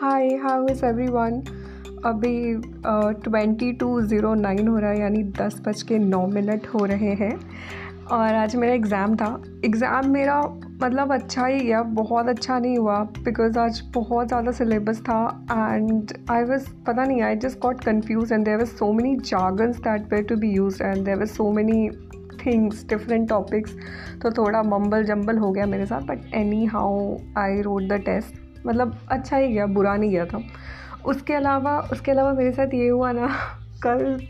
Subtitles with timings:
[0.00, 1.40] Hi how is everyone
[2.06, 2.54] अभी
[3.24, 7.12] twenty two zero nine हो रहा है, यानी दस बज के नौ मिनट हो रहे
[7.20, 7.32] हैं।
[8.06, 9.30] और आज मेरा एग्ज़ाम था।
[9.64, 10.40] एग्ज़ाम मेरा
[10.82, 15.18] मतलब अच्छा ही गया, बहुत अच्छा नहीं हुआ बिकॉज़ आज बहुत ज़्यादा सिलेबस था
[15.52, 19.78] एंड आई वॉज़ पता नहीं I just got confuse and there was so many jargons
[19.80, 21.88] that were to be use and there was so many
[22.46, 23.76] things different topics
[24.22, 26.34] तो थोड़ा मम्बल जम्बल हो गया मेरे साथ but
[26.74, 30.42] anyhow I wrote the test मतलब अच्छा ही गया बुरा नहीं गया था।
[31.04, 33.26] उसके अलावा उसके अलावा मेरे साथ ये हुआ ना
[33.82, 34.20] कल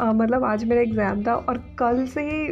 [0.00, 2.48] आ, मतलब आज मेरा एग्ज़ाम था और कल से ही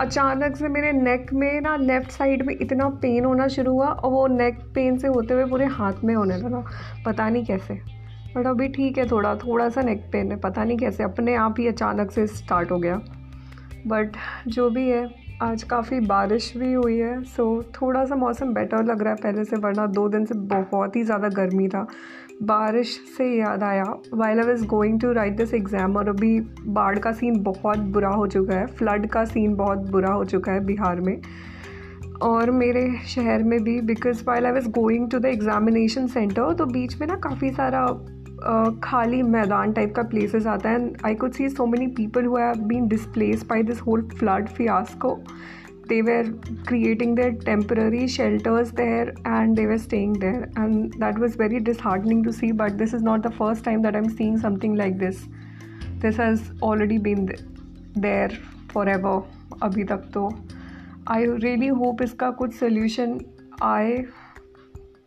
[0.00, 4.10] अचानक से मेरे नेक में ना लेफ़्ट साइड में इतना पेन होना शुरू हुआ और
[4.10, 6.64] वो नेक पेन से होते हुए पूरे हाथ में होने लगा।
[7.06, 7.74] पता नहीं कैसे।
[8.36, 11.54] बट अभी ठीक है थोड़ा थोड़ा सा नेक पेन है। पता नहीं कैसे अपने आप
[11.58, 13.00] ही अचानक से स्टार्ट हो गया।
[13.86, 14.16] बट
[14.48, 19.02] जो भी है आज काफ़ी बारिश भी हुई है सो थोड़ा सा मौसम बेटर लग
[19.02, 21.86] रहा है पहले से, वरना दो दिन से बहुत ही ज़्यादा गर्मी था।
[22.42, 23.84] बारिश से याद आया।
[24.14, 28.08] While I was going to write this exam और अभी बाढ़ का सीन बहुत बुरा
[28.08, 31.20] हो चुका है फ्लड का सीन बहुत बुरा हो चुका है बिहार में।
[32.22, 36.66] और मेरे शहर में भी because while I was going to the examination centre तो
[36.66, 37.86] बीच में ना काफ़ी सारा
[38.82, 42.60] खाली मैदान टाइप का प्लेसेस आता है। I could see so many people who have
[42.66, 45.14] been displace by this whole flood fiasco
[45.88, 46.30] they were
[46.68, 52.24] creating their temporary shelters there and they were staying there and that was very disheartening
[52.24, 54.98] to see but this is not the first time that I am seeing something like
[54.98, 55.24] this
[56.02, 57.26] this has already been
[57.98, 58.38] there
[58.88, 59.22] forever
[59.62, 60.28] अभी तक तो।
[61.08, 63.18] I really hope इसका कुछ solution
[63.62, 63.92] आए।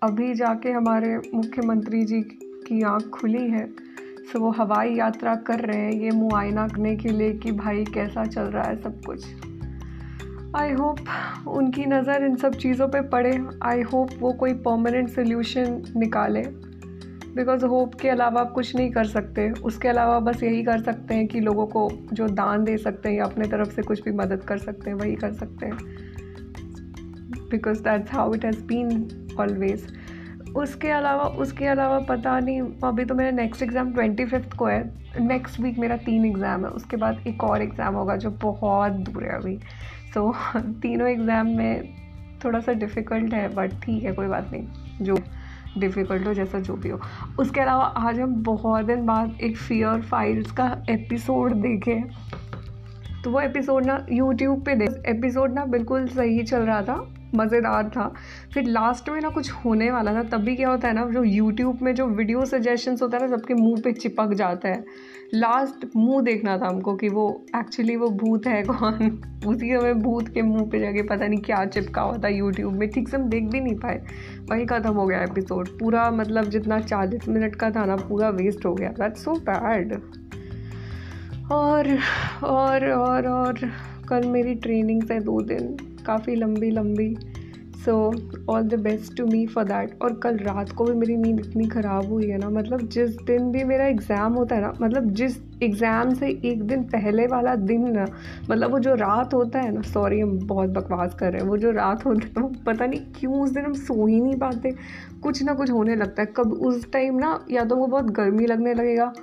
[0.04, 2.22] अभी जाके हमारे मुख्यमंत्री जी
[2.70, 3.68] की आँख खुली है।
[4.32, 8.26] सो वो हवाई यात्रा कर रहे हैं, ये मुआयना करने के लिए कि भाई कैसा
[8.26, 9.26] चल रहा है सब कुछ।
[10.56, 10.98] आई होप
[11.48, 16.42] उनकी नज़र इन सब चीज़ों पे पड़े। आई होप वो कोई परमानेंट सोल्यूशन निकाले।
[17.36, 21.14] बिकॉज़ होप के अलावा आप कुछ नहीं कर सकते। उसके अलावा बस यही कर सकते
[21.14, 24.12] हैं कि लोगों को जो दान दे सकते हैं या अपने तरफ़ से कुछ भी
[24.12, 25.78] मदद कर सकते हैं, वही कर सकते हैं।
[27.52, 29.08] Because that's how it has been
[29.40, 29.99] always
[30.56, 34.84] उसके अलावा उसके अलावा पता नहीं अभी तो मेरा नेक्स्ट एग्ज़ाम ट्वेंटी फिफ्थ को है।
[35.20, 39.24] नेक्स्ट वीक मेरा तीन एग्ज़ाम है। उसके बाद एक और एग्ज़ाम होगा जो बहुत दूर
[39.24, 39.58] है अभी।
[40.14, 41.94] सो so, तीनों एग्ज़ाम में
[42.46, 45.18] थोड़ा सा डिफ़िकल्ट है बट ठीक है कोई बात नहीं। जो
[45.78, 47.00] डिफ़िकल्ट हो जैसा जो भी हो।
[47.40, 52.04] उसके अलावा आज हम बहुत दिन बाद एक फियर फाइल्स का एपिसोड देखे
[53.24, 56.96] तो वो एपिसोड ना यूट्यूब पे देख एपिसोड ना बिल्कुल सही चल रहा था।
[57.36, 58.14] मज़ेदार था।
[58.54, 61.80] फिर लास्ट में ना कुछ होने वाला था, तभी क्या होता है ना, जो यूट्यूब
[61.82, 64.84] में जो वीडियो सजेशंस होता है ना, सबके मुँह पे चिपक जाता है।
[65.34, 69.22] लास्ट मुँह देखना था हमको कि वो एक्चुअली वो भूत है कौन?
[69.48, 72.90] उसी हमें भूत के मुँह पे जाके पता नहीं क्या चिपका हुआ था यूट्यूब में।
[72.90, 74.02] ठीक से हम देख भी नहीं पाए।
[74.52, 78.66] वही ख़त्म हो गया एपिसोड पूरा मतलब जितना चालीस मिनट का था ना, पूरा वेस्ट
[78.66, 80.02] हो गया। दैट्स सो बैड
[81.52, 81.88] और
[82.44, 83.60] और और और
[84.10, 87.16] कल मेरी ट्रेनिंग्स है दो दिन, काफ़ी लंबी लंबी।
[87.86, 87.96] So
[88.50, 91.68] all the best to me for that और कल रात को भी मेरी नींद इतनी
[91.68, 95.38] ख़राब हुई है ना मतलब जिस दिन भी मेरा एग्ज़ाम होता है ना मतलब जिस
[95.64, 98.06] एग्ज़ाम से एक दिन पहले वाला दिन ना
[98.50, 101.58] मतलब वो जो रात होता है ना सॉरी हम बहुत बकवास कर रहे हैं, वो
[101.58, 104.74] जो रात होता है, वो पता नहीं क्यों उस दिन हम सो ही नहीं पाते।
[105.24, 108.46] कुछ ना कुछ होने लगता है। कब उस टाइम ना, या तो वो बहुत गर्मी
[108.46, 109.14] लगने लगेगा,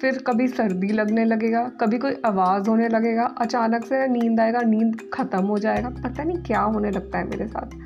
[0.00, 4.96] फिर कभी सर्दी लगने लगेगा, कभी कोई आवाज़ होने लगेगा, अचानक से नींद आएगा, नींद
[5.14, 7.78] ख़त्म हो जाएगा, पता नहीं क्या होने लगता है मेरे साथ।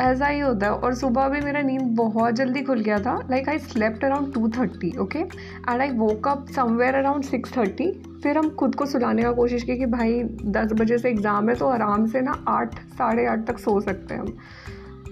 [0.00, 3.48] ऐसा ही होता है। और सुबह भी मेरा नींद बहुत जल्दी खुल गया था। Like
[3.48, 7.90] I slept around two thirty okay and I woke up somewhere around six thirty
[8.22, 11.54] फिर हम खुद को सुलाने का कोशिश की कि भाई दस बजे से एग्ज़ाम है
[11.54, 14.36] तो आराम से ना आठ साढ़े आठ तक सो सकते हैं हम।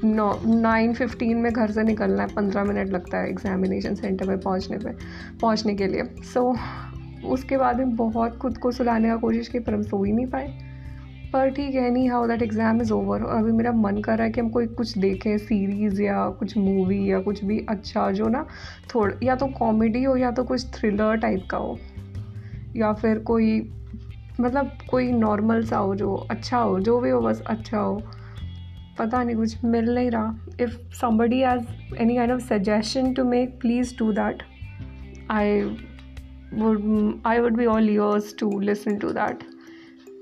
[0.05, 4.41] नौ नाइन फिफ्टीन में घर से निकलना है पंद्रह मिनट लगता है एग्जामिनेशन सेंटर में
[4.41, 4.91] पहुँचने पे
[5.41, 9.59] पहुँचने के लिए। सो so, उसके बाद में बहुत खुद को सुलाने का कोशिश की
[9.59, 10.72] पर हम सो ही नहीं पाए।
[11.33, 14.27] पर ठीक है नहीं how that exam is over और अभी मेरा मन कर रहा
[14.27, 18.29] है कि हम कोई कुछ देखें सीरीज़ या कुछ मूवी या कुछ भी अच्छा जो
[18.29, 18.45] ना
[18.95, 21.79] थोड़ा, या तो कॉमेडी हो या तो कुछ थ्रिलर टाइप का हो,
[22.77, 23.61] या फिर कोई
[24.41, 28.03] मतलब कोई नॉर्मल सा हो जो अच्छा हो, जो भी हो, बस अच्छा हो।
[28.99, 33.59] पता नहीं कुछ मिल नहीं रहा। If somebody has any kind of suggestion to make
[33.61, 34.43] please do that
[35.31, 35.61] I
[36.55, 39.45] would I would be all ears to listen to that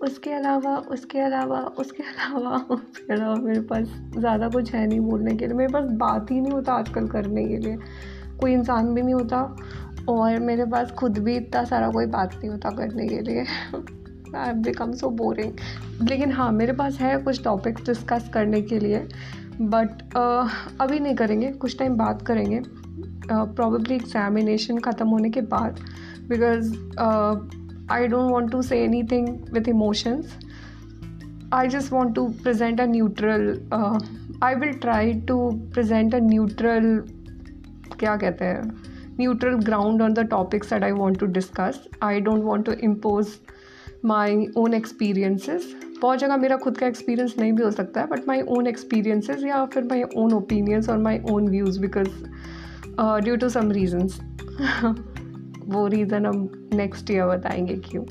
[0.03, 3.87] उसके अलावा उसके अलावा उसके अलावा उसके अलावा मेरे पास
[4.17, 7.45] ज़्यादा कुछ है नहीं बोलने के लिए। मेरे पास बात ही नहीं होता आजकल करने
[7.49, 7.77] के लिए।
[8.41, 9.43] कोई इंसान भी नहीं होता
[10.09, 13.45] और मेरे पास खुद भी इतना सारा कोई बात नहीं होता करने के लिए।
[14.37, 19.07] आई बिकम सो बोरिंग लेकिन हाँ मेरे पास है कुछ टॉपिक्स डिस्कस करने के लिए
[19.61, 20.49] बट uh,
[20.81, 22.63] अभी नहीं करेंगे कुछ टाइम बात करेंगे।
[23.31, 25.81] प्रॉबली एग्जामिनेशन ख़त्म होने के बाद
[26.29, 26.73] because
[27.92, 30.38] I don't want to say anything with emotions
[31.52, 33.58] I just want to present a neutral.
[33.72, 34.00] Uh,
[34.42, 35.38] I will try to
[35.72, 36.88] present a neutral.
[38.00, 38.62] क्या कहते हैं
[39.20, 41.78] neutral ground on the topics that I want to discuss.
[42.02, 43.38] I don't want to impose
[44.04, 45.72] my own experiences.
[46.02, 49.44] बहुत जगह मेरा खुद का experience नहीं भी हो सकता है बट माई ओन एक्सपीरियंसेस
[49.44, 52.10] या फिर माई ओन ओपिनियंस और my own views because
[53.00, 54.20] due to some reasons
[55.71, 58.05] वो रीज़न हम नेक्स्ट ईयर बताएँगे क्यों?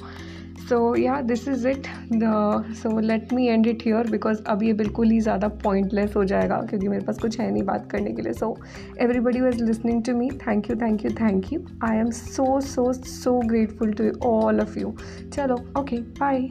[0.69, 4.73] सो या this is it the so let me end it here because अब ये
[4.73, 8.21] बिल्कुल ही ज़्यादा पॉइंटलेस हो जाएगा क्योंकि मेरे पास कुछ है नहीं बात करने के
[8.21, 8.33] लिए.
[8.33, 8.55] So
[9.01, 12.91] everybody was listening to me thank you thank you thank you I am so so
[12.93, 14.93] so grateful to all of you
[15.33, 16.47] चलो ओके बाय